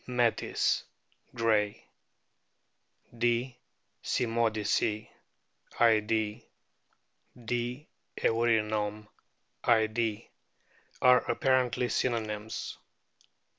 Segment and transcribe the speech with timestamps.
[0.07, 0.83] metis,
[1.35, 1.85] Gray;
[3.15, 3.55] D.
[4.03, 5.07] cymodice,
[5.79, 6.43] Id.,;
[7.45, 7.87] D.
[8.17, 9.07] eurynome.
[9.63, 10.27] Id.,
[11.03, 12.79] are apparently synonyms.